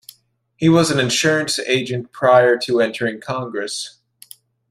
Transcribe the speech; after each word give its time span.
He 0.55 0.67
was 0.67 0.89
an 0.89 0.99
insurance 0.99 1.59
agent 1.59 2.11
prior 2.11 2.57
to 2.57 2.81
entering 2.81 3.21
Congress. 3.21 3.99